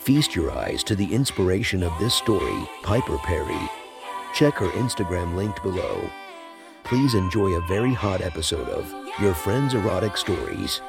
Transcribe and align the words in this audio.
Feast 0.00 0.34
your 0.34 0.50
eyes 0.50 0.82
to 0.84 0.96
the 0.96 1.12
inspiration 1.12 1.82
of 1.82 1.92
this 1.98 2.14
story, 2.14 2.66
Piper 2.82 3.18
Perry. 3.18 3.70
Check 4.32 4.54
her 4.54 4.68
Instagram 4.68 5.34
linked 5.36 5.62
below. 5.62 6.08
Please 6.84 7.12
enjoy 7.12 7.50
a 7.50 7.66
very 7.68 7.92
hot 7.92 8.22
episode 8.22 8.66
of 8.70 8.90
Your 9.20 9.34
Friend's 9.34 9.74
Erotic 9.74 10.16
Stories. 10.16 10.80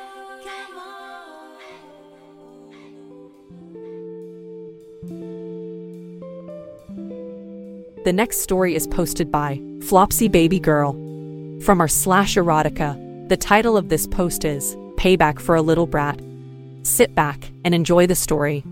The 8.05 8.13
next 8.13 8.39
story 8.39 8.75
is 8.75 8.87
posted 8.87 9.29
by 9.29 9.59
Flopsy 9.81 10.29
Baby 10.29 10.59
Girl. 10.61 10.93
From 11.61 11.81
our 11.81 11.89
slash 11.89 12.35
erotica, 12.35 13.27
the 13.27 13.35
title 13.35 13.75
of 13.75 13.89
this 13.89 14.07
post 14.07 14.45
is 14.45 14.77
Payback 14.95 15.41
for 15.41 15.55
a 15.55 15.61
Little 15.61 15.85
Brat. 15.85 16.21
Sit 16.83 17.13
back 17.13 17.51
and 17.65 17.75
enjoy 17.75 18.07
the 18.07 18.15
story. 18.15 18.63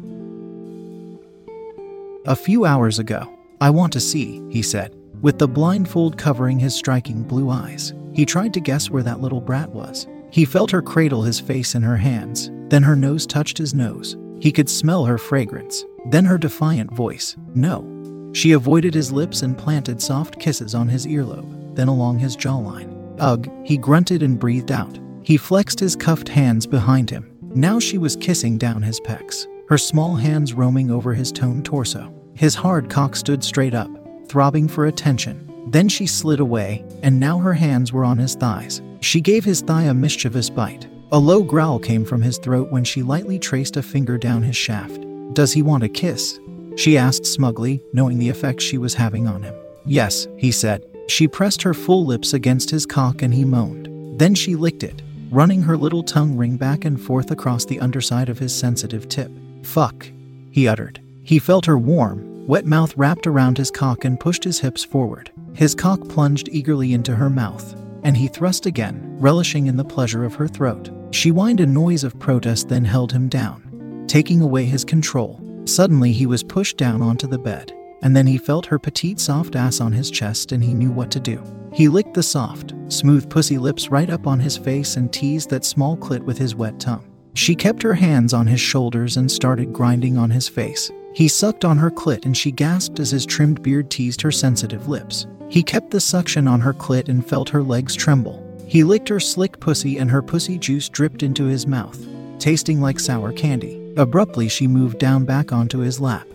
A 2.30 2.36
few 2.36 2.64
hours 2.64 3.00
ago, 3.00 3.28
I 3.60 3.72
want 3.72 3.92
to 3.94 4.00
see, 4.00 4.40
he 4.52 4.62
said, 4.62 4.96
with 5.20 5.40
the 5.40 5.48
blindfold 5.48 6.16
covering 6.16 6.60
his 6.60 6.76
striking 6.76 7.24
blue 7.24 7.50
eyes. 7.50 7.92
He 8.14 8.24
tried 8.24 8.54
to 8.54 8.60
guess 8.60 8.88
where 8.88 9.02
that 9.02 9.20
little 9.20 9.42
brat 9.42 9.68
was. 9.72 10.06
He 10.30 10.46
felt 10.46 10.70
her 10.70 10.84
cradle 10.84 11.24
his 11.24 11.40
face 11.40 11.74
in 11.74 11.82
her 11.82 11.98
hands, 11.98 12.52
then 12.68 12.84
her 12.84 12.96
nose 12.96 13.26
touched 13.26 13.58
his 13.58 13.74
nose. 13.74 14.16
He 14.40 14.52
could 14.52 14.70
smell 14.70 15.06
her 15.06 15.18
fragrance, 15.18 15.84
then 16.12 16.24
her 16.24 16.38
defiant 16.38 16.92
voice, 16.92 17.36
No. 17.56 18.30
She 18.34 18.52
avoided 18.52 18.94
his 18.94 19.12
lips 19.12 19.42
and 19.42 19.58
planted 19.58 20.00
soft 20.00 20.40
kisses 20.40 20.76
on 20.76 20.88
his 20.88 21.08
earlobe, 21.08 21.76
then 21.76 21.88
along 21.88 22.20
his 22.20 22.38
jawline. 22.38 22.96
Ugh, 23.18 23.50
he 23.66 23.76
grunted 23.76 24.22
and 24.22 24.40
breathed 24.40 24.72
out. 24.72 25.00
He 25.24 25.36
flexed 25.36 25.80
his 25.80 25.96
cuffed 25.96 26.30
hands 26.30 26.68
behind 26.68 27.10
him. 27.10 27.36
Now 27.56 27.80
she 27.80 27.98
was 27.98 28.16
kissing 28.16 28.60
down 28.60 28.84
his 28.84 29.00
pecs, 29.00 29.48
her 29.68 29.80
small 29.80 30.16
hands 30.16 30.54
roaming 30.54 30.92
over 30.92 31.16
his 31.16 31.32
toned 31.32 31.66
torso. 31.66 32.14
His 32.40 32.56
hard 32.56 32.90
cock 32.90 33.18
stood 33.18 33.44
straight 33.44 33.74
up, 33.74 33.92
throbbing 34.30 34.70
for 34.70 34.86
attention. 34.86 35.46
Then 35.68 35.90
she 35.90 36.08
slid 36.08 36.40
away, 36.40 36.86
and 37.04 37.20
now 37.20 37.38
her 37.38 37.52
hands 37.52 37.92
were 37.92 38.06
on 38.06 38.18
his 38.18 38.36
thighs. 38.36 38.82
She 39.02 39.20
gave 39.20 39.44
his 39.44 39.60
thigh 39.60 39.84
a 39.84 39.94
mischievous 39.94 40.50
bite. 40.50 40.88
A 41.12 41.20
low 41.20 41.44
growl 41.44 41.80
came 41.80 42.06
from 42.06 42.22
his 42.22 42.38
throat 42.38 42.72
when 42.72 42.86
she 42.86 43.04
lightly 43.04 43.40
traced 43.40 43.76
a 43.76 43.84
finger 43.84 44.18
down 44.18 44.42
his 44.42 44.56
shaft. 44.56 45.02
Does 45.34 45.52
he 45.52 45.62
want 45.62 45.84
a 45.84 45.90
kiss? 45.90 46.40
She 46.78 46.98
asked 46.98 47.26
smugly, 47.26 47.84
knowing 47.92 48.20
the 48.20 48.30
effect 48.30 48.62
she 48.62 48.78
was 48.78 48.94
having 48.94 49.28
on 49.28 49.44
him. 49.44 49.56
Yes, 49.86 50.26
he 50.38 50.54
said. 50.54 50.86
She 51.10 51.28
pressed 51.28 51.62
her 51.64 51.74
full 51.74 52.06
lips 52.06 52.34
against 52.34 52.70
his 52.70 52.86
cock 52.86 53.22
and 53.22 53.34
he 53.34 53.44
moaned. 53.44 53.90
Then 54.18 54.34
she 54.34 54.56
licked 54.56 54.84
it, 54.84 55.02
running 55.30 55.64
her 55.64 55.76
little 55.76 56.04
tongue 56.04 56.38
ring 56.38 56.56
back 56.56 56.86
and 56.86 57.02
forth 57.02 57.32
across 57.32 57.66
the 57.66 57.82
underside 57.82 58.30
of 58.30 58.40
his 58.40 58.56
sensitive 58.56 59.10
tip. 59.10 59.30
Fuck, 59.64 60.10
he 60.52 60.70
uttered. 60.70 61.02
He 61.22 61.38
felt 61.38 61.66
her 61.66 61.78
warm, 61.78 62.29
wet 62.50 62.66
mouth 62.66 62.98
wrapped 62.98 63.28
around 63.28 63.60
his 63.60 63.70
cock 63.70 64.06
and 64.06 64.20
pushed 64.20 64.44
his 64.44 64.60
hips 64.60 64.84
forward. 64.84 65.32
His 65.54 65.76
cock 65.76 66.10
plunged 66.10 66.50
eagerly 66.52 66.94
into 66.94 67.16
her 67.16 67.30
mouth, 67.30 67.76
and 68.02 68.18
he 68.18 68.28
thrust 68.28 68.66
again, 68.66 69.04
relishing 69.20 69.68
in 69.68 69.78
the 69.78 69.86
pleasure 69.86 70.26
of 70.26 70.34
her 70.34 70.48
throat. 70.48 70.90
She 71.12 71.30
whined 71.30 71.60
a 71.60 71.68
noise 71.68 72.04
of 72.04 72.18
protest, 72.18 72.68
then 72.68 72.84
held 72.84 73.12
him 73.12 73.30
down, 73.30 74.06
taking 74.08 74.42
away 74.42 74.66
his 74.66 74.84
control. 74.84 75.40
Suddenly, 75.66 76.12
he 76.12 76.26
was 76.26 76.42
pushed 76.42 76.76
down 76.76 77.04
onto 77.04 77.28
the 77.28 77.38
bed, 77.38 77.72
and 78.02 78.16
then 78.16 78.26
he 78.26 78.40
felt 78.40 78.66
her 78.66 78.80
petite, 78.80 79.20
soft 79.20 79.56
ass 79.56 79.80
on 79.80 79.92
his 79.92 80.10
chest 80.10 80.52
and 80.52 80.64
he 80.64 80.74
knew 80.74 80.92
what 80.92 81.12
to 81.12 81.20
do. 81.20 81.44
He 81.72 81.88
licked 81.88 82.16
the 82.16 82.24
soft, 82.24 82.74
smooth 82.88 83.30
pussy 83.30 83.60
lips 83.60 83.92
right 83.92 84.10
up 84.10 84.26
on 84.26 84.40
his 84.40 84.58
face 84.58 84.96
and 84.96 85.14
teased 85.14 85.52
that 85.52 85.66
small 85.66 85.96
clit 85.96 86.24
with 86.24 86.40
his 86.40 86.56
wet 86.56 86.80
tongue. 86.80 87.06
She 87.36 87.54
kept 87.54 87.84
her 87.84 87.94
hands 87.94 88.34
on 88.34 88.48
his 88.48 88.60
shoulders 88.60 89.18
and 89.18 89.32
started 89.32 89.72
grinding 89.72 90.18
on 90.18 90.32
his 90.32 90.50
face. 90.50 90.90
He 91.14 91.28
sucked 91.28 91.66
on 91.66 91.78
her 91.78 91.92
clit 91.92 92.26
and 92.26 92.36
she 92.36 92.52
gasped 92.52 93.00
as 93.00 93.12
his 93.12 93.26
trimmed 93.26 93.62
beard 93.62 93.90
teased 93.90 94.22
her 94.22 94.32
sensitive 94.32 94.88
lips. 94.88 95.28
He 95.50 95.64
kept 95.64 95.92
the 95.92 96.00
suction 96.00 96.48
on 96.48 96.62
her 96.62 96.74
clit 96.74 97.10
and 97.10 97.28
felt 97.28 97.50
her 97.50 97.64
legs 97.64 97.96
tremble. 97.96 98.46
He 98.68 98.84
licked 98.84 99.10
her 99.10 99.20
slick 99.20 99.60
pussy 99.60 99.98
and 99.98 100.12
her 100.12 100.22
pussy 100.22 100.58
juice 100.60 100.88
dripped 100.90 101.24
into 101.24 101.46
his 101.46 101.66
mouth, 101.66 102.00
tasting 102.38 102.80
like 102.80 103.00
sour 103.00 103.34
candy. 103.34 103.94
Abruptly, 103.98 104.48
she 104.48 104.68
moved 104.68 105.00
down 105.00 105.26
back 105.26 105.52
onto 105.52 105.80
his 105.80 106.00
lap 106.00 106.28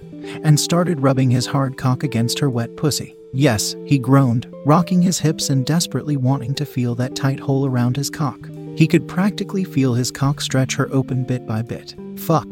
and 0.42 0.58
started 0.58 1.00
rubbing 1.00 1.30
his 1.30 1.46
hard 1.46 1.78
cock 1.78 2.02
against 2.02 2.40
her 2.40 2.50
wet 2.50 2.76
pussy. 2.76 3.16
Yes, 3.32 3.76
he 3.84 3.98
groaned, 3.98 4.52
rocking 4.64 5.00
his 5.00 5.18
hips 5.20 5.50
and 5.50 5.64
desperately 5.64 6.16
wanting 6.16 6.54
to 6.56 6.66
feel 6.66 6.94
that 6.96 7.14
tight 7.14 7.40
hole 7.40 7.66
around 7.66 7.96
his 7.96 8.10
cock. 8.10 8.48
He 8.76 8.88
could 8.88 9.06
practically 9.06 9.62
feel 9.62 9.94
his 9.94 10.10
cock 10.10 10.40
stretch 10.40 10.74
her 10.74 10.88
open 10.92 11.24
bit 11.24 11.46
by 11.46 11.62
bit. 11.62 11.94
Fuck. 12.16 12.48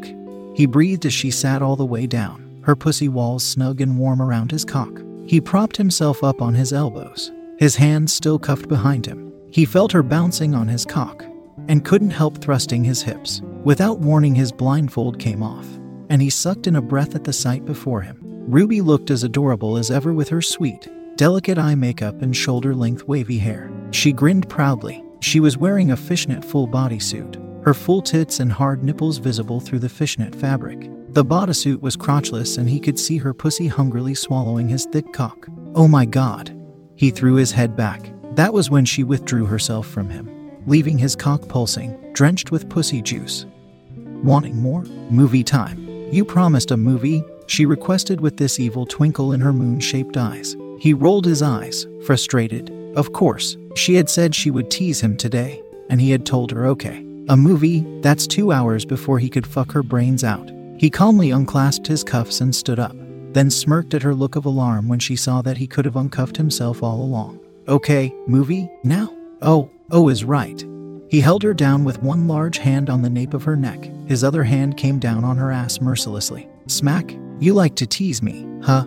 He 0.53 0.65
breathed 0.65 1.05
as 1.05 1.13
she 1.13 1.31
sat 1.31 1.61
all 1.61 1.75
the 1.75 1.85
way 1.85 2.05
down, 2.05 2.61
her 2.63 2.75
pussy 2.75 3.09
walls 3.09 3.43
snug 3.43 3.81
and 3.81 3.97
warm 3.97 4.21
around 4.21 4.51
his 4.51 4.63
cock. 4.63 5.01
He 5.25 5.41
propped 5.41 5.77
himself 5.77 6.23
up 6.23 6.41
on 6.41 6.53
his 6.53 6.73
elbows, 6.73 7.31
his 7.57 7.75
hands 7.75 8.13
still 8.13 8.37
cuffed 8.37 8.67
behind 8.67 9.05
him. 9.05 9.33
He 9.51 9.65
felt 9.65 9.91
her 9.91 10.03
bouncing 10.03 10.53
on 10.53 10.67
his 10.67 10.85
cock 10.85 11.25
and 11.67 11.85
couldn't 11.85 12.11
help 12.11 12.39
thrusting 12.39 12.83
his 12.83 13.01
hips. 13.01 13.41
Without 13.63 13.99
warning, 13.99 14.35
his 14.35 14.51
blindfold 14.51 15.19
came 15.19 15.41
off, 15.41 15.67
and 16.09 16.21
he 16.21 16.29
sucked 16.29 16.67
in 16.67 16.75
a 16.75 16.81
breath 16.81 17.15
at 17.15 17.23
the 17.23 17.33
sight 17.33 17.65
before 17.65 18.01
him. 18.01 18.19
Ruby 18.21 18.81
looked 18.81 19.09
as 19.09 19.23
adorable 19.23 19.77
as 19.77 19.89
ever 19.89 20.13
with 20.13 20.29
her 20.29 20.41
sweet, 20.41 20.89
delicate 21.15 21.57
eye 21.57 21.75
makeup 21.75 22.21
and 22.21 22.35
shoulder 22.35 22.75
length 22.75 23.07
wavy 23.07 23.37
hair. 23.37 23.71
She 23.91 24.11
grinned 24.11 24.49
proudly. 24.49 25.03
She 25.21 25.39
was 25.39 25.57
wearing 25.57 25.91
a 25.91 25.97
fishnet 25.97 26.43
full 26.43 26.67
bodysuit, 26.67 27.37
her 27.63 27.73
full 27.73 28.01
tits 28.01 28.39
and 28.39 28.51
hard 28.51 28.83
nipples 28.83 29.17
visible 29.17 29.59
through 29.59 29.79
the 29.79 29.89
fishnet 29.89 30.35
fabric. 30.35 30.89
The 31.13 31.23
bodysuit 31.23 31.79
was 31.79 31.95
crotchless 31.95 32.57
and 32.57 32.69
he 32.69 32.79
could 32.79 32.99
see 32.99 33.17
her 33.17 33.33
pussy 33.33 33.67
hungrily 33.67 34.15
swallowing 34.15 34.67
his 34.67 34.85
thick 34.85 35.13
cock. 35.13 35.47
Oh 35.75 35.87
my 35.87 36.05
god. 36.05 36.55
He 36.95 37.11
threw 37.11 37.35
his 37.35 37.51
head 37.51 37.75
back. 37.75 38.11
That 38.35 38.53
was 38.53 38.69
when 38.69 38.83
she 38.83 39.03
withdrew 39.03 39.45
herself 39.45 39.87
from 39.87 40.09
him, 40.09 40.29
leaving 40.65 40.97
his 40.97 41.15
cock 41.15 41.47
pulsing, 41.47 42.13
drenched 42.13 42.51
with 42.51 42.69
pussy 42.69 43.01
juice. 43.01 43.45
Wanting 43.95 44.57
more? 44.57 44.83
Movie 45.09 45.43
time. 45.43 45.87
You 46.11 46.25
promised 46.25 46.71
a 46.71 46.77
movie, 46.77 47.23
she 47.47 47.65
requested 47.65 48.21
with 48.21 48.37
this 48.37 48.59
evil 48.59 48.85
twinkle 48.85 49.33
in 49.33 49.41
her 49.41 49.53
moon 49.53 49.79
shaped 49.79 50.17
eyes. 50.17 50.55
He 50.79 50.93
rolled 50.93 51.25
his 51.25 51.41
eyes, 51.41 51.87
frustrated. 52.05 52.71
Of 52.95 53.13
course, 53.13 53.55
she 53.75 53.95
had 53.95 54.09
said 54.09 54.35
she 54.35 54.51
would 54.51 54.69
tease 54.69 55.01
him 55.01 55.15
today, 55.15 55.61
and 55.89 56.01
he 56.01 56.11
had 56.11 56.25
told 56.25 56.51
her 56.51 56.65
okay. 56.67 57.05
A 57.29 57.37
movie, 57.37 57.85
that's 58.01 58.27
two 58.27 58.51
hours 58.51 58.83
before 58.83 59.17
he 59.17 59.29
could 59.29 59.47
fuck 59.47 59.71
her 59.71 59.81
brains 59.81 60.25
out. 60.25 60.51
He 60.77 60.89
calmly 60.89 61.31
unclasped 61.31 61.87
his 61.87 62.03
cuffs 62.03 62.41
and 62.41 62.53
stood 62.53 62.79
up, 62.79 62.95
then 63.31 63.49
smirked 63.49 63.93
at 63.93 64.01
her 64.01 64.13
look 64.13 64.35
of 64.35 64.45
alarm 64.45 64.89
when 64.89 64.99
she 64.99 65.15
saw 65.15 65.41
that 65.41 65.55
he 65.57 65.65
could 65.65 65.85
have 65.85 65.95
uncuffed 65.95 66.35
himself 66.35 66.83
all 66.83 67.01
along. 67.01 67.39
Okay, 67.69 68.13
movie, 68.27 68.69
now? 68.83 69.15
Oh, 69.41 69.71
oh 69.91 70.09
is 70.09 70.25
right. 70.25 70.65
He 71.09 71.21
held 71.21 71.43
her 71.43 71.53
down 71.53 71.85
with 71.85 72.03
one 72.03 72.27
large 72.27 72.57
hand 72.57 72.89
on 72.89 73.01
the 73.01 73.09
nape 73.09 73.33
of 73.33 73.43
her 73.43 73.55
neck. 73.55 73.89
His 74.05 74.23
other 74.23 74.43
hand 74.43 74.75
came 74.75 74.99
down 74.99 75.23
on 75.23 75.37
her 75.37 75.51
ass 75.51 75.79
mercilessly. 75.79 76.49
Smack, 76.67 77.15
you 77.39 77.53
like 77.53 77.75
to 77.75 77.87
tease 77.87 78.21
me, 78.21 78.45
huh? 78.63 78.85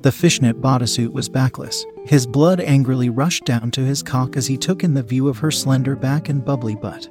The 0.00 0.12
fishnet 0.12 0.60
bodysuit 0.60 1.12
was 1.12 1.28
backless. 1.28 1.84
His 2.06 2.26
blood 2.26 2.60
angrily 2.60 3.10
rushed 3.10 3.44
down 3.44 3.70
to 3.72 3.82
his 3.82 4.02
cock 4.02 4.36
as 4.36 4.46
he 4.46 4.56
took 4.56 4.82
in 4.82 4.94
the 4.94 5.02
view 5.02 5.28
of 5.28 5.38
her 5.38 5.50
slender 5.50 5.94
back 5.94 6.28
and 6.28 6.44
bubbly 6.44 6.76
butt. 6.76 7.08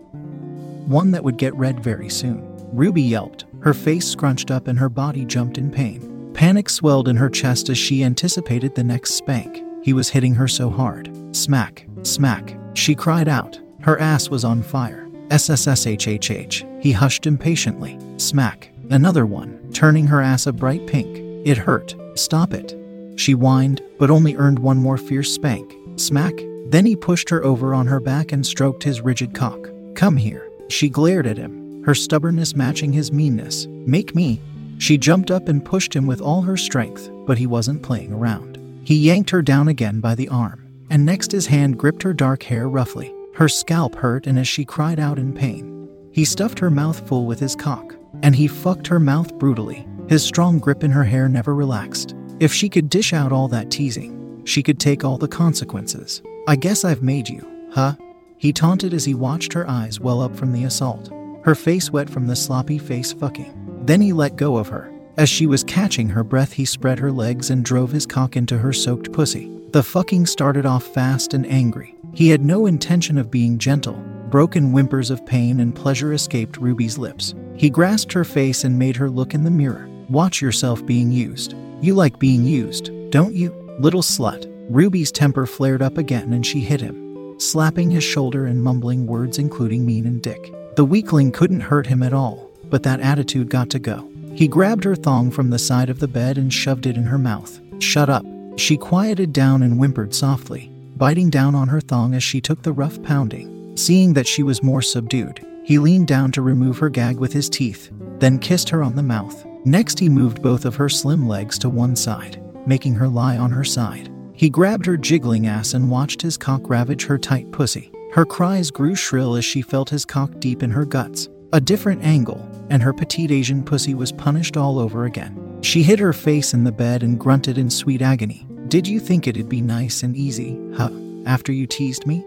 One 0.88 1.12
that 1.12 1.24
would 1.24 1.38
get 1.38 1.56
red 1.56 1.84
very 1.84 2.10
soon. 2.10 2.48
Ruby 2.74 3.02
yelped, 3.02 3.46
her 3.62 3.74
face 3.74 4.08
scrunched 4.08 4.52
up 4.52 4.68
and 4.68 4.80
her 4.80 4.90
body 4.90 5.26
jumped 5.26 5.58
in 5.58 5.72
pain. 5.72 6.32
Panic 6.34 6.70
swelled 6.70 7.08
in 7.08 7.16
her 7.18 7.30
chest 7.30 7.70
as 7.70 7.78
she 7.78 8.04
anticipated 8.04 8.74
the 8.74 8.84
next 8.84 9.14
spank. 9.14 9.64
He 9.84 9.94
was 9.94 10.10
hitting 10.10 10.36
her 10.36 10.48
so 10.48 10.70
hard. 10.70 11.12
Smack, 11.36 11.86
smack. 12.04 12.58
She 12.74 12.96
cried 12.96 13.28
out. 13.28 13.60
Her 13.82 14.00
ass 14.00 14.30
was 14.30 14.44
on 14.44 14.64
fire. 14.64 15.08
SSSHHH. 15.30 16.82
He 16.82 16.92
hushed 16.92 17.26
impatiently. 17.26 17.98
Smack. 18.18 18.72
Another 18.90 19.26
one, 19.26 19.70
turning 19.74 20.08
her 20.08 20.22
ass 20.22 20.48
a 20.48 20.54
bright 20.54 20.86
pink. 20.88 21.18
It 21.48 21.58
hurt. 21.58 21.96
Stop 22.16 22.54
it. 22.54 22.76
She 23.16 23.34
whined, 23.34 23.82
but 23.98 24.12
only 24.12 24.36
earned 24.36 24.60
one 24.60 24.78
more 24.78 24.98
fierce 24.98 25.32
spank. 25.32 25.74
Smack. 25.96 26.34
Then 26.68 26.86
he 26.86 26.96
pushed 26.96 27.30
her 27.30 27.44
over 27.44 27.74
on 27.74 27.88
her 27.88 28.00
back 28.00 28.32
and 28.32 28.46
stroked 28.46 28.84
his 28.84 29.02
rigid 29.02 29.34
cock. 29.34 29.70
Come 29.96 30.18
here. 30.18 30.51
She 30.72 30.90
glared 30.90 31.28
at 31.28 31.38
him, 31.38 31.84
her 31.84 31.94
stubbornness 31.94 32.56
matching 32.56 32.94
his 32.94 33.12
meanness. 33.12 33.68
Make 33.68 34.16
me. 34.16 34.42
She 34.78 34.98
jumped 34.98 35.30
up 35.30 35.50
and 35.50 35.64
pushed 35.64 35.94
him 35.94 36.08
with 36.08 36.22
all 36.22 36.42
her 36.42 36.58
strength, 36.58 37.12
but 37.28 37.38
he 37.38 37.46
wasn't 37.46 37.84
playing 37.84 38.14
around. 38.14 38.58
He 38.84 38.96
yanked 38.96 39.30
her 39.32 39.42
down 39.42 39.68
again 39.68 40.00
by 40.00 40.16
the 40.16 40.30
arm, 40.30 40.66
and 40.90 41.06
next 41.06 41.32
his 41.32 41.46
hand 41.46 41.78
gripped 41.78 42.02
her 42.04 42.14
dark 42.14 42.44
hair 42.44 42.70
roughly. 42.70 43.14
Her 43.36 43.50
scalp 43.50 43.96
hurt, 43.96 44.28
and 44.28 44.40
as 44.40 44.48
she 44.48 44.66
cried 44.66 45.00
out 45.00 45.20
in 45.20 45.34
pain, 45.34 45.90
he 46.14 46.26
stuffed 46.26 46.60
her 46.60 46.72
mouth 46.72 47.08
full 47.08 47.26
with 47.26 47.40
his 47.40 47.56
cock, 47.56 47.96
and 48.24 48.36
he 48.36 48.48
fucked 48.48 48.88
her 48.88 49.00
mouth 49.00 49.38
brutally. 49.38 49.86
His 50.10 50.24
strong 50.24 50.58
grip 50.58 50.84
in 50.84 50.92
her 50.92 51.04
hair 51.04 51.30
never 51.30 51.54
relaxed. 51.54 52.16
If 52.40 52.54
she 52.54 52.70
could 52.70 52.90
dish 52.90 53.14
out 53.14 53.32
all 53.32 53.48
that 53.50 53.72
teasing, 53.72 54.42
she 54.46 54.64
could 54.64 54.80
take 54.80 55.04
all 55.04 55.18
the 55.18 55.28
consequences. 55.28 56.22
I 56.48 56.56
guess 56.56 56.84
I've 56.84 57.04
made 57.04 57.30
you, 57.30 57.46
huh? 57.72 57.96
He 58.42 58.52
taunted 58.52 58.96
as 58.96 59.06
he 59.06 59.14
watched 59.14 59.54
her 59.54 59.70
eyes 59.70 60.00
well 60.00 60.20
up 60.20 60.36
from 60.36 60.52
the 60.52 60.64
assault, 60.64 61.12
her 61.44 61.54
face 61.54 61.92
wet 61.92 62.10
from 62.10 62.26
the 62.26 62.36
sloppy 62.36 62.80
face 62.80 63.14
fucking. 63.14 63.84
Then 63.86 64.02
he 64.02 64.14
let 64.14 64.36
go 64.36 64.58
of 64.58 64.68
her. 64.70 64.92
As 65.16 65.30
she 65.30 65.46
was 65.46 65.64
catching 65.64 66.10
her 66.10 66.24
breath, 66.24 66.52
he 66.52 66.66
spread 66.66 66.98
her 66.98 67.12
legs 67.12 67.52
and 67.52 67.64
drove 67.64 67.92
his 67.92 68.08
cock 68.08 68.36
into 68.36 68.58
her 68.58 68.74
soaked 68.74 69.12
pussy. 69.12 69.52
The 69.74 69.84
fucking 69.84 70.26
started 70.26 70.66
off 70.66 70.84
fast 70.86 71.36
and 71.36 71.46
angry. 71.46 71.94
He 72.16 72.30
had 72.30 72.44
no 72.44 72.66
intention 72.66 73.20
of 73.20 73.30
being 73.30 73.60
gentle. 73.60 74.04
Broken 74.32 74.72
whimpers 74.72 75.12
of 75.12 75.24
pain 75.24 75.60
and 75.60 75.76
pleasure 75.76 76.12
escaped 76.12 76.58
Ruby's 76.58 76.98
lips. 76.98 77.36
He 77.56 77.70
grasped 77.70 78.12
her 78.14 78.24
face 78.24 78.64
and 78.64 78.80
made 78.80 78.96
her 78.96 79.12
look 79.12 79.36
in 79.36 79.44
the 79.44 79.52
mirror. 79.52 79.88
Watch 80.10 80.42
yourself 80.42 80.84
being 80.84 81.12
used. 81.12 81.54
You 81.80 81.94
like 81.94 82.18
being 82.18 82.44
used, 82.44 82.90
don't 83.12 83.36
you? 83.36 83.52
Little 83.80 84.02
slut. 84.02 84.52
Ruby's 84.68 85.12
temper 85.12 85.46
flared 85.46 85.84
up 85.84 86.00
again 86.00 86.34
and 86.34 86.44
she 86.44 86.62
hit 86.62 86.82
him 86.82 87.01
slapping 87.42 87.90
his 87.90 88.04
shoulder 88.04 88.46
and 88.46 88.64
mumbling 88.64 89.08
words 89.08 89.38
including 89.38 89.86
mean 89.86 90.06
and 90.06 90.22
dick. 90.22 90.54
The 90.76 90.86
weakling 90.86 91.32
couldn't 91.32 91.62
hurt 91.62 91.88
him 91.88 92.04
at 92.04 92.14
all, 92.14 92.50
but 92.66 92.84
that 92.84 93.00
attitude 93.00 93.50
got 93.50 93.70
to 93.72 93.80
go. 93.80 94.10
He 94.34 94.48
grabbed 94.48 94.84
her 94.84 94.96
thong 94.96 95.32
from 95.32 95.50
the 95.50 95.60
side 95.60 95.90
of 95.90 96.00
the 96.00 96.08
bed 96.08 96.38
and 96.38 96.54
shoved 96.54 96.86
it 96.86 96.96
in 96.96 97.04
her 97.04 97.18
mouth. 97.18 97.60
Shut 97.80 98.10
up. 98.10 98.26
She 98.58 98.78
quieted 98.78 99.34
down 99.34 99.64
and 99.64 99.78
whimpered 99.78 100.14
softly, 100.14 100.72
biting 100.96 101.30
down 101.30 101.56
on 101.56 101.68
her 101.68 101.82
thong 101.82 102.14
as 102.14 102.24
she 102.24 102.40
took 102.40 102.62
the 102.62 102.74
rough 102.74 103.02
pounding. 103.02 103.76
Seeing 103.76 104.14
that 104.14 104.28
she 104.28 104.44
was 104.44 104.64
more 104.64 104.82
subdued, 104.82 105.46
he 105.64 105.80
leaned 105.80 106.08
down 106.08 106.32
to 106.34 106.42
remove 106.42 106.78
her 106.78 106.90
gag 106.90 107.18
with 107.18 107.34
his 107.34 107.50
teeth, 107.50 107.90
then 108.20 108.40
kissed 108.40 108.70
her 108.70 108.84
on 108.84 108.96
the 108.96 109.04
mouth. 109.04 109.46
Next, 109.66 110.00
he 110.00 110.10
moved 110.10 110.42
both 110.42 110.66
of 110.66 110.76
her 110.76 110.90
slim 110.90 111.28
legs 111.28 111.58
to 111.60 111.70
one 111.70 111.96
side, 111.96 112.42
making 112.68 112.96
her 112.96 113.08
lie 113.08 113.38
on 113.38 113.52
her 113.52 113.64
side. 113.64 114.11
He 114.42 114.50
grabbed 114.50 114.88
her 114.88 114.98
jiggling 114.98 115.46
ass 115.46 115.76
and 115.76 115.88
watched 115.88 116.20
his 116.20 116.36
cock 116.36 116.68
ravage 116.68 117.06
her 117.06 117.20
tight 117.20 117.52
pussy. 117.52 117.92
Her 118.12 118.26
cries 118.26 118.72
grew 118.72 118.96
shrill 118.96 119.36
as 119.36 119.46
she 119.46 119.62
felt 119.62 119.92
his 119.92 120.04
cock 120.04 120.32
deep 120.40 120.64
in 120.64 120.72
her 120.72 120.84
guts. 120.84 121.30
A 121.54 121.62
different 121.62 122.04
angle, 122.04 122.50
and 122.72 122.82
her 122.82 122.92
petite 122.92 123.30
Asian 123.30 123.64
pussy 123.64 123.94
was 123.94 124.12
punished 124.12 124.58
all 124.58 124.80
over 124.80 125.06
again. 125.06 125.60
She 125.62 125.84
hid 125.84 126.00
her 126.00 126.12
face 126.12 126.56
in 126.56 126.64
the 126.64 126.72
bed 126.72 127.04
and 127.04 127.20
grunted 127.20 127.60
in 127.60 127.70
sweet 127.70 128.02
agony. 128.02 128.48
Did 128.68 128.88
you 128.88 129.00
think 129.00 129.28
it'd 129.28 129.48
be 129.48 129.62
nice 129.62 130.02
and 130.02 130.18
easy, 130.18 130.60
huh, 130.76 130.90
after 131.28 131.52
you 131.52 131.68
teased 131.68 132.08
me? 132.08 132.26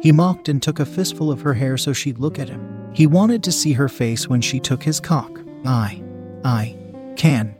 He 0.00 0.12
mocked 0.12 0.48
and 0.48 0.62
took 0.62 0.80
a 0.80 0.86
fistful 0.86 1.30
of 1.30 1.42
her 1.42 1.52
hair 1.52 1.76
so 1.76 1.92
she'd 1.92 2.18
look 2.18 2.38
at 2.38 2.48
him. 2.48 2.90
He 2.94 3.06
wanted 3.06 3.42
to 3.42 3.52
see 3.52 3.74
her 3.74 3.90
face 3.90 4.26
when 4.26 4.40
she 4.40 4.58
took 4.58 4.82
his 4.82 5.00
cock. 5.00 5.38
I, 5.66 6.02
I, 6.46 6.78
can. 7.16 7.54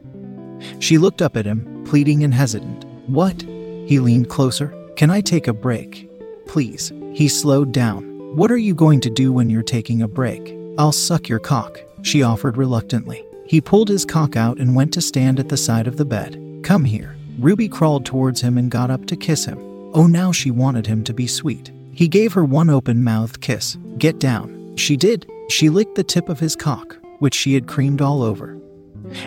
She 0.79 0.97
looked 0.97 1.21
up 1.21 1.37
at 1.37 1.45
him, 1.45 1.85
pleading 1.85 2.25
and 2.25 2.33
hesitant. 2.33 2.87
What? 3.07 3.45
He 3.87 4.01
leaned 4.01 4.29
closer. 4.29 4.75
Can 4.97 5.11
I 5.11 5.21
take 5.21 5.47
a 5.47 5.53
break? 5.53 6.11
Please. 6.47 6.93
He 7.13 7.29
slowed 7.29 7.71
down. 7.71 8.03
What 8.37 8.51
are 8.51 8.57
you 8.57 8.75
going 8.75 9.01
to 9.01 9.11
do 9.11 9.33
when 9.33 9.49
you're 9.49 9.63
taking 9.63 10.03
a 10.03 10.09
break? 10.09 10.57
I'll 10.77 10.93
suck 10.93 11.29
your 11.29 11.39
cock, 11.39 11.81
she 12.03 12.23
offered 12.23 12.57
reluctantly. 12.57 13.25
He 13.47 13.61
pulled 13.61 13.89
his 13.89 14.05
cock 14.05 14.37
out 14.37 14.59
and 14.59 14.75
went 14.75 14.93
to 14.95 15.01
stand 15.01 15.39
at 15.39 15.49
the 15.49 15.57
side 15.57 15.87
of 15.87 15.97
the 15.97 16.05
bed. 16.05 16.61
Come 16.65 16.85
here. 16.85 17.17
Ruby 17.39 17.69
crawled 17.69 18.05
towards 18.05 18.41
him 18.41 18.59
and 18.59 18.71
got 18.71 18.91
up 18.91 19.07
to 19.07 19.17
kiss 19.17 19.45
him. 19.45 19.59
Oh, 19.95 20.09
now 20.09 20.33
she 20.33 20.51
wanted 20.51 20.87
him 20.87 21.05
to 21.05 21.15
be 21.15 21.29
sweet. 21.29 21.71
He 21.93 22.09
gave 22.09 22.33
her 22.33 22.45
one 22.45 22.69
open 22.69 23.05
mouthed 23.05 23.41
kiss. 23.41 23.79
Get 23.99 24.19
down. 24.19 24.77
She 24.77 24.97
did. 24.97 25.31
She 25.49 25.71
licked 25.71 25.95
the 25.95 26.03
tip 26.05 26.29
of 26.29 26.41
his 26.41 26.57
cock, 26.57 26.99
which 27.21 27.35
she 27.35 27.55
had 27.55 27.69
creamed 27.69 28.03
all 28.03 28.23
over, 28.23 28.59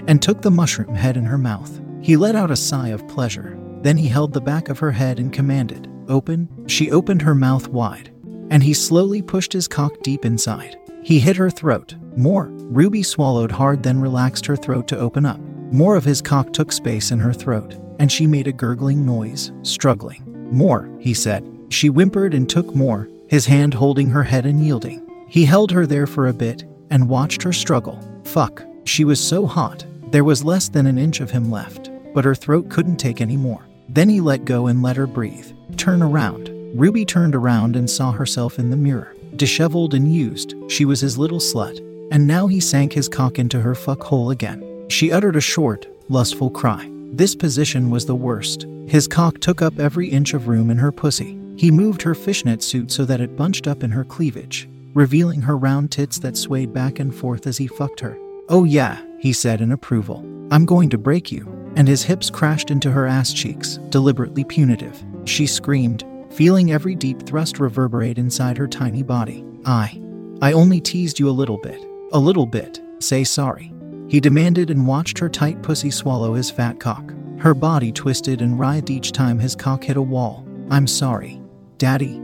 and 0.05 0.21
took 0.21 0.41
the 0.41 0.51
mushroom 0.51 0.95
head 0.95 1.15
in 1.15 1.25
her 1.25 1.37
mouth. 1.37 1.79
He 2.01 2.17
let 2.17 2.35
out 2.35 2.51
a 2.51 2.55
sigh 2.55 2.89
of 2.89 3.07
pleasure 3.07 3.58
then 3.81 3.97
he 3.97 4.07
held 4.07 4.33
the 4.33 4.41
back 4.41 4.69
of 4.69 4.79
her 4.79 4.91
head 4.91 5.19
and 5.19 5.31
commanded, 5.31 5.87
Open. 6.07 6.49
She 6.67 6.91
opened 6.91 7.21
her 7.21 7.35
mouth 7.35 7.67
wide, 7.67 8.11
and 8.49 8.63
he 8.63 8.73
slowly 8.73 9.21
pushed 9.21 9.53
his 9.53 9.67
cock 9.67 9.93
deep 10.01 10.25
inside. 10.25 10.77
He 11.03 11.19
hit 11.19 11.37
her 11.37 11.49
throat. 11.49 11.95
More. 12.17 12.47
Ruby 12.49 13.03
swallowed 13.03 13.51
hard, 13.51 13.83
then 13.83 14.01
relaxed 14.01 14.45
her 14.47 14.55
throat 14.55 14.87
to 14.89 14.97
open 14.97 15.25
up. 15.25 15.39
More 15.71 15.95
of 15.95 16.03
his 16.03 16.21
cock 16.21 16.51
took 16.51 16.71
space 16.71 17.11
in 17.11 17.19
her 17.19 17.33
throat, 17.33 17.75
and 17.99 18.11
she 18.11 18.25
made 18.25 18.47
a 18.47 18.51
gurgling 18.51 19.05
noise, 19.05 19.51
struggling. 19.61 20.23
More, 20.51 20.89
he 20.99 21.13
said. 21.13 21.47
She 21.69 21.87
whimpered 21.87 22.33
and 22.33 22.49
took 22.49 22.75
more, 22.75 23.07
his 23.27 23.45
hand 23.45 23.75
holding 23.75 24.09
her 24.09 24.23
head 24.23 24.45
and 24.45 24.65
yielding. 24.65 25.07
He 25.27 25.45
held 25.45 25.71
her 25.71 25.85
there 25.85 26.07
for 26.07 26.27
a 26.27 26.33
bit 26.33 26.63
and 26.89 27.07
watched 27.07 27.43
her 27.43 27.53
struggle. 27.53 27.99
Fuck. 28.23 28.63
She 28.85 29.05
was 29.05 29.19
so 29.19 29.45
hot. 29.45 29.85
There 30.11 30.23
was 30.23 30.43
less 30.43 30.69
than 30.69 30.87
an 30.87 30.97
inch 30.97 31.19
of 31.19 31.29
him 31.29 31.51
left, 31.51 31.91
but 32.15 32.25
her 32.25 32.33
throat 32.33 32.69
couldn't 32.69 32.97
take 32.97 33.21
any 33.21 33.37
more. 33.37 33.68
Then 33.99 34.07
he 34.07 34.21
let 34.21 34.45
go 34.45 34.67
and 34.67 34.81
let 34.81 34.95
her 34.95 35.05
breathe. 35.05 35.51
Turn 35.75 36.01
around. 36.01 36.49
Ruby 36.73 37.03
turned 37.03 37.35
around 37.35 37.75
and 37.75 37.89
saw 37.89 38.13
herself 38.13 38.57
in 38.57 38.69
the 38.69 38.77
mirror. 38.77 39.13
Disheveled 39.35 39.93
and 39.93 40.09
used, 40.15 40.55
she 40.69 40.85
was 40.85 41.01
his 41.01 41.17
little 41.17 41.39
slut. 41.39 41.79
And 42.09 42.25
now 42.25 42.47
he 42.47 42.61
sank 42.61 42.93
his 42.93 43.09
cock 43.09 43.39
into 43.39 43.59
her 43.59 43.75
fuck 43.75 44.01
hole 44.01 44.31
again. 44.31 44.85
She 44.87 45.11
uttered 45.11 45.35
a 45.35 45.41
short, 45.41 45.85
lustful 46.07 46.49
cry. 46.49 46.89
This 47.11 47.35
position 47.35 47.89
was 47.89 48.05
the 48.05 48.15
worst. 48.15 48.65
His 48.87 49.05
cock 49.05 49.41
took 49.41 49.61
up 49.61 49.79
every 49.79 50.07
inch 50.07 50.33
of 50.33 50.47
room 50.47 50.69
in 50.69 50.77
her 50.77 50.93
pussy. 50.93 51.37
He 51.57 51.69
moved 51.69 52.01
her 52.03 52.15
fishnet 52.15 52.63
suit 52.63 52.93
so 52.93 53.03
that 53.03 53.19
it 53.19 53.35
bunched 53.35 53.67
up 53.67 53.83
in 53.83 53.91
her 53.91 54.05
cleavage, 54.05 54.69
revealing 54.93 55.41
her 55.41 55.57
round 55.57 55.91
tits 55.91 56.19
that 56.19 56.37
swayed 56.37 56.71
back 56.71 56.99
and 56.99 57.13
forth 57.13 57.45
as 57.45 57.57
he 57.57 57.67
fucked 57.67 57.99
her. 57.99 58.17
Oh, 58.47 58.63
yeah, 58.63 59.03
he 59.19 59.33
said 59.33 59.59
in 59.59 59.73
approval. 59.73 60.25
I'm 60.51 60.65
going 60.65 60.89
to 60.91 60.97
break 60.97 61.33
you 61.33 61.58
and 61.79 61.87
his 61.87 62.03
hips 62.03 62.29
crashed 62.29 62.71
into 62.71 62.91
her 62.91 63.07
ass 63.07 63.31
cheeks, 63.31 63.77
deliberately 63.87 64.43
punitive. 64.43 65.01
She 65.23 65.47
screamed, 65.47 66.03
feeling 66.29 66.73
every 66.73 66.93
deep 66.93 67.23
thrust 67.23 67.57
reverberate 67.57 68.17
inside 68.17 68.57
her 68.57 68.67
tiny 68.67 69.01
body. 69.01 69.45
I. 69.65 70.01
I 70.41 70.51
only 70.51 70.81
teased 70.81 71.19
you 71.19 71.29
a 71.29 71.31
little 71.31 71.57
bit. 71.57 71.81
A 72.11 72.19
little 72.19 72.45
bit. 72.45 72.81
Say 72.99 73.23
sorry. 73.23 73.73
He 74.09 74.19
demanded 74.19 74.69
and 74.69 74.85
watched 74.85 75.17
her 75.19 75.29
tight 75.29 75.61
pussy 75.61 75.89
swallow 75.89 76.33
his 76.33 76.51
fat 76.51 76.81
cock. 76.81 77.13
Her 77.39 77.53
body 77.53 77.93
twisted 77.93 78.41
and 78.41 78.59
writhed 78.59 78.89
each 78.89 79.13
time 79.13 79.39
his 79.39 79.55
cock 79.55 79.85
hit 79.85 79.95
a 79.95 80.01
wall. 80.01 80.45
I'm 80.69 80.85
sorry. 80.85 81.41
Daddy. 81.77 82.17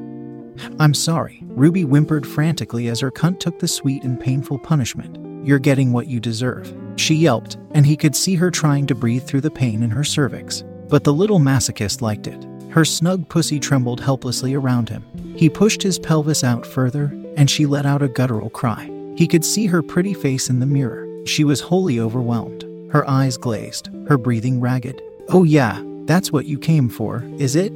I'm 0.79 0.93
sorry. 0.93 1.39
Ruby 1.43 1.83
whimpered 1.83 2.27
frantically 2.27 2.89
as 2.89 2.99
her 2.99 3.11
cunt 3.11 3.39
took 3.39 3.59
the 3.59 3.69
sweet 3.69 4.03
and 4.03 4.19
painful 4.19 4.59
punishment. 4.59 5.17
You're 5.47 5.59
getting 5.59 5.93
what 5.93 6.07
you 6.07 6.19
deserve. 6.19 6.75
She 6.95 7.15
yelped, 7.15 7.57
and 7.71 7.85
he 7.85 7.97
could 7.97 8.15
see 8.15 8.35
her 8.35 8.49
trying 8.49 8.87
to 8.87 8.95
breathe 8.95 9.23
through 9.23 9.41
the 9.41 9.51
pain 9.51 9.83
in 9.83 9.89
her 9.89 10.03
cervix. 10.03 10.63
But 10.87 11.03
the 11.03 11.13
little 11.13 11.39
masochist 11.39 12.01
liked 12.01 12.27
it. 12.27 12.45
Her 12.71 12.85
snug 12.85 13.27
pussy 13.29 13.59
trembled 13.59 14.01
helplessly 14.01 14.53
around 14.53 14.89
him. 14.89 15.03
He 15.35 15.49
pushed 15.49 15.81
his 15.81 15.99
pelvis 15.99 16.43
out 16.43 16.65
further, 16.65 17.05
and 17.37 17.49
she 17.49 17.65
let 17.65 17.85
out 17.85 18.01
a 18.01 18.07
guttural 18.07 18.49
cry. 18.49 18.89
He 19.15 19.27
could 19.27 19.45
see 19.45 19.65
her 19.65 19.81
pretty 19.81 20.13
face 20.13 20.49
in 20.49 20.59
the 20.59 20.65
mirror. 20.65 21.07
She 21.25 21.43
was 21.43 21.61
wholly 21.61 21.99
overwhelmed, 21.99 22.63
her 22.91 23.09
eyes 23.09 23.37
glazed, 23.37 23.89
her 24.07 24.17
breathing 24.17 24.61
ragged. 24.61 25.01
Oh, 25.29 25.43
yeah, 25.43 25.81
that's 26.05 26.31
what 26.31 26.45
you 26.45 26.59
came 26.59 26.87
for, 26.89 27.23
is 27.39 27.55
it? 27.55 27.73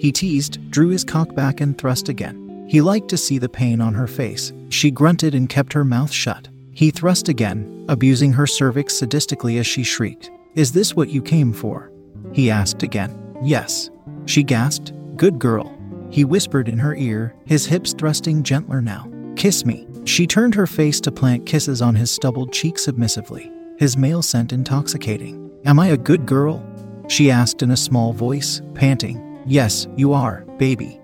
He 0.00 0.12
teased, 0.12 0.70
drew 0.70 0.88
his 0.88 1.04
cock 1.04 1.34
back, 1.34 1.60
and 1.60 1.76
thrust 1.76 2.08
again. 2.08 2.66
He 2.68 2.80
liked 2.80 3.08
to 3.08 3.16
see 3.16 3.38
the 3.38 3.48
pain 3.48 3.80
on 3.80 3.94
her 3.94 4.06
face. 4.06 4.52
She 4.70 4.90
grunted 4.90 5.34
and 5.34 5.48
kept 5.48 5.72
her 5.72 5.84
mouth 5.84 6.12
shut. 6.12 6.48
He 6.78 6.92
thrust 6.92 7.28
again, 7.28 7.84
abusing 7.88 8.32
her 8.34 8.46
cervix 8.46 9.00
sadistically 9.00 9.58
as 9.58 9.66
she 9.66 9.82
shrieked. 9.82 10.30
Is 10.54 10.70
this 10.70 10.94
what 10.94 11.08
you 11.08 11.20
came 11.20 11.52
for? 11.52 11.90
He 12.32 12.52
asked 12.52 12.84
again. 12.84 13.36
Yes. 13.42 13.90
She 14.26 14.44
gasped. 14.44 14.92
Good 15.16 15.40
girl. 15.40 15.76
He 16.08 16.24
whispered 16.24 16.68
in 16.68 16.78
her 16.78 16.94
ear, 16.94 17.34
his 17.46 17.66
hips 17.66 17.94
thrusting 17.94 18.44
gentler 18.44 18.80
now. 18.80 19.10
Kiss 19.34 19.66
me. 19.66 19.88
She 20.04 20.24
turned 20.24 20.54
her 20.54 20.68
face 20.68 21.00
to 21.00 21.10
plant 21.10 21.46
kisses 21.46 21.82
on 21.82 21.96
his 21.96 22.12
stubbled 22.12 22.52
cheek 22.52 22.78
submissively, 22.78 23.50
his 23.76 23.96
male 23.96 24.22
scent 24.22 24.52
intoxicating. 24.52 25.50
Am 25.64 25.80
I 25.80 25.88
a 25.88 25.96
good 25.96 26.26
girl? 26.26 26.64
She 27.08 27.28
asked 27.28 27.60
in 27.60 27.72
a 27.72 27.76
small 27.76 28.12
voice, 28.12 28.62
panting. 28.74 29.42
Yes, 29.46 29.88
you 29.96 30.12
are, 30.12 30.44
baby. 30.58 31.00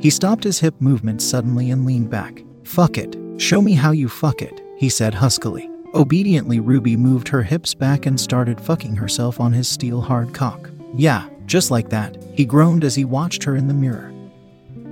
He 0.00 0.10
stopped 0.10 0.44
his 0.44 0.60
hip 0.60 0.78
movement 0.82 1.22
suddenly 1.22 1.70
and 1.70 1.86
leaned 1.86 2.10
back. 2.10 2.44
Fuck 2.64 2.98
it. 2.98 3.16
Show 3.38 3.62
me 3.62 3.72
how 3.72 3.92
you 3.92 4.10
fuck 4.10 4.42
it 4.42 4.67
he 4.78 4.88
said 4.88 5.14
huskily. 5.14 5.68
Obediently, 5.94 6.60
Ruby 6.60 6.96
moved 6.96 7.28
her 7.28 7.42
hips 7.42 7.74
back 7.74 8.06
and 8.06 8.18
started 8.18 8.60
fucking 8.60 8.96
herself 8.96 9.40
on 9.40 9.52
his 9.52 9.66
steel 9.66 10.00
hard 10.00 10.32
cock. 10.32 10.70
Yeah, 10.94 11.28
just 11.46 11.70
like 11.70 11.88
that, 11.90 12.16
he 12.34 12.44
groaned 12.44 12.84
as 12.84 12.94
he 12.94 13.04
watched 13.04 13.42
her 13.44 13.56
in 13.56 13.68
the 13.68 13.74
mirror. 13.74 14.12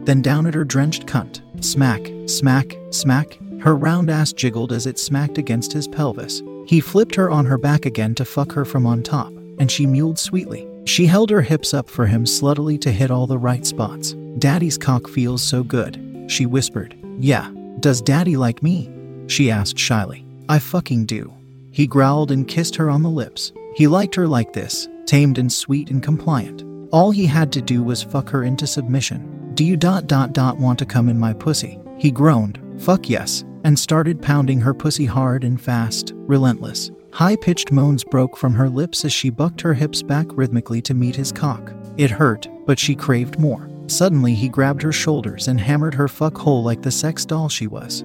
Then 0.05 0.23
down 0.23 0.47
at 0.47 0.55
her 0.55 0.65
drenched 0.65 1.07
cunt. 1.07 1.43
Smack, 1.65 2.11
smack, 2.27 2.77
smack. 2.91 3.39
Her 3.61 3.77
round 3.77 4.11
ass 4.11 4.33
jiggled 4.33 4.73
as 4.73 4.87
it 4.87 4.99
smacked 4.99 5.39
against 5.39 5.73
his 5.73 5.89
pelvis. 5.89 6.43
He 6.67 6.81
flipped 6.81 7.15
her 7.15 7.31
on 7.31 7.47
her 7.47 7.59
back 7.59 7.87
again 7.87 8.15
to 8.17 8.25
fuck 8.25 8.53
her 8.53 8.65
from 8.65 8.87
on 8.87 9.03
top, 9.03 9.33
and 9.59 9.71
she 9.71 9.87
mewed 9.87 10.19
sweetly. 10.19 10.67
She 10.85 11.07
held 11.07 11.31
her 11.31 11.43
hips 11.43 11.75
up 11.75 11.89
for 11.89 12.07
him 12.07 12.25
sluttily 12.25 12.81
to 12.81 12.93
hit 12.93 13.11
all 13.11 13.27
the 13.27 13.39
right 13.39 13.67
spots. 13.67 14.15
Daddy's 14.39 14.79
cock 14.79 15.09
feels 15.09 15.43
so 15.43 15.63
good, 15.63 16.27
she 16.29 16.47
whispered. 16.47 16.97
Yeah. 17.19 17.51
Does 17.81 18.01
daddy 18.01 18.37
like 18.37 18.63
me? 18.63 18.91
She 19.27 19.51
asked 19.51 19.79
shyly. 19.79 20.27
I 20.49 20.59
fucking 20.59 21.07
do. 21.07 21.33
He 21.73 21.87
growled 21.87 22.31
and 22.31 22.49
kissed 22.49 22.77
her 22.77 22.89
on 22.89 23.03
the 23.03 23.11
lips. 23.11 23.53
He 23.75 23.87
liked 23.87 24.15
her 24.15 24.27
like 24.27 24.53
this, 24.53 24.89
tamed 25.05 25.39
and 25.39 25.53
sweet 25.53 25.91
and 25.91 26.03
compliant. 26.03 26.65
All 26.93 27.11
he 27.11 27.27
had 27.27 27.53
to 27.53 27.61
do 27.61 27.83
was 27.83 28.03
fuck 28.03 28.29
her 28.31 28.45
into 28.45 28.67
submission. 28.67 29.53
Do 29.55 29.65
you 29.65 29.77
dot 29.77 30.07
dot 30.07 30.33
dot 30.33 30.59
want 30.59 30.79
to 30.79 30.87
come 30.87 31.09
in 31.09 31.19
my 31.19 31.33
pussy? 31.33 31.79
He 31.99 32.11
groaned, 32.11 32.61
fuck 32.79 33.09
yes, 33.09 33.45
and 33.65 33.79
started 33.79 34.23
pounding 34.23 34.61
her 34.61 34.75
pussy 34.75 35.07
hard 35.07 35.45
and 35.45 35.61
fast, 35.61 36.13
relentless. 36.15 36.91
High 37.13 37.37
pitched 37.37 37.73
moans 37.73 38.05
broke 38.05 38.37
from 38.37 38.55
her 38.55 38.69
lips 38.69 39.05
as 39.05 39.13
she 39.13 39.31
bucked 39.31 39.61
her 39.63 39.75
hips 39.75 40.03
back 40.03 40.27
rhythmically 40.31 40.83
to 40.83 40.95
meet 40.95 41.17
his 41.17 41.33
cock. 41.33 41.73
It 41.97 42.11
hurt, 42.11 42.47
but 42.67 42.79
she 42.79 42.95
craved 42.95 43.39
more. 43.39 43.71
Suddenly, 43.87 44.35
he 44.35 44.49
grabbed 44.49 44.83
her 44.83 44.93
shoulders 44.93 45.49
and 45.49 45.61
hammered 45.61 45.95
her 45.95 46.09
fuck 46.09 46.37
hole 46.37 46.63
like 46.63 46.83
the 46.83 46.91
sex 46.91 47.25
doll 47.25 47.49
she 47.49 47.67
was. 47.67 48.05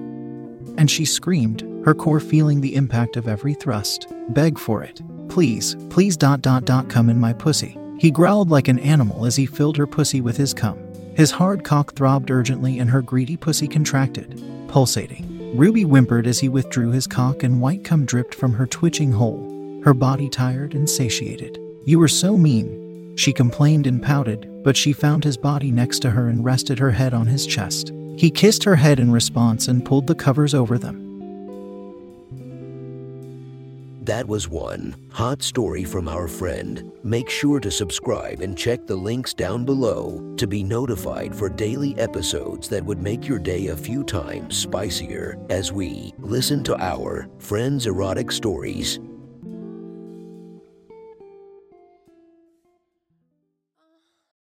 And 0.76 0.90
she 0.90 1.04
screamed, 1.04 1.62
her 1.84 1.94
core 1.94 2.20
feeling 2.20 2.60
the 2.60 2.74
impact 2.74 3.16
of 3.16 3.28
every 3.28 3.54
thrust. 3.54 4.06
Beg 4.30 4.58
for 4.58 4.82
it. 4.82 5.00
Please, 5.28 5.76
please 5.90 6.16
dot 6.16 6.42
dot 6.42 6.64
dot 6.64 6.88
come 6.88 7.08
in 7.08 7.18
my 7.18 7.32
pussy. 7.32 7.76
He 7.98 8.10
growled 8.10 8.50
like 8.50 8.68
an 8.68 8.78
animal 8.80 9.26
as 9.26 9.36
he 9.36 9.46
filled 9.46 9.76
her 9.76 9.86
pussy 9.86 10.20
with 10.20 10.36
his 10.36 10.52
cum. 10.52 10.78
His 11.14 11.30
hard 11.30 11.62
cock 11.64 11.94
throbbed 11.94 12.30
urgently 12.30 12.78
and 12.78 12.90
her 12.90 13.02
greedy 13.02 13.36
pussy 13.36 13.68
contracted, 13.68 14.42
pulsating. 14.68 15.56
Ruby 15.56 15.82
whimpered 15.82 16.26
as 16.26 16.40
he 16.40 16.48
withdrew 16.48 16.90
his 16.90 17.06
cock 17.06 17.42
and 17.42 17.60
white 17.60 17.84
cum 17.84 18.06
dripped 18.06 18.34
from 18.34 18.54
her 18.54 18.66
twitching 18.66 19.12
hole, 19.12 19.80
her 19.84 19.94
body 19.94 20.28
tired 20.28 20.74
and 20.74 20.88
satiated. 20.88 21.58
You 21.84 21.98
were 21.98 22.08
so 22.08 22.38
mean, 22.38 23.14
she 23.16 23.32
complained 23.32 23.86
and 23.86 24.02
pouted, 24.02 24.48
but 24.64 24.76
she 24.76 24.92
found 24.92 25.24
his 25.24 25.36
body 25.36 25.70
next 25.70 26.00
to 26.00 26.10
her 26.10 26.28
and 26.28 26.44
rested 26.44 26.78
her 26.78 26.92
head 26.92 27.12
on 27.12 27.26
his 27.26 27.46
chest. 27.46 27.92
He 28.16 28.30
kissed 28.30 28.64
her 28.64 28.76
head 28.76 29.00
in 29.00 29.10
response 29.10 29.68
and 29.68 29.84
pulled 29.84 30.06
the 30.06 30.14
covers 30.14 30.54
over 30.54 30.78
them. 30.78 31.02
That 34.04 34.26
was 34.26 34.48
one 34.48 34.96
hot 35.12 35.42
story 35.42 35.84
from 35.84 36.08
our 36.08 36.26
friend. 36.26 36.90
Make 37.04 37.30
sure 37.30 37.60
to 37.60 37.70
subscribe 37.70 38.40
and 38.40 38.58
check 38.58 38.84
the 38.84 38.96
links 38.96 39.32
down 39.32 39.64
below 39.64 40.34
to 40.38 40.46
be 40.48 40.64
notified 40.64 41.32
for 41.32 41.48
daily 41.48 41.96
episodes 41.98 42.68
that 42.68 42.84
would 42.84 43.00
make 43.00 43.28
your 43.28 43.38
day 43.38 43.68
a 43.68 43.76
few 43.76 44.02
times 44.02 44.56
spicier 44.56 45.38
as 45.50 45.72
we 45.72 46.12
listen 46.18 46.64
to 46.64 46.76
our 46.82 47.28
friends' 47.38 47.86
erotic 47.86 48.32
stories 48.32 48.98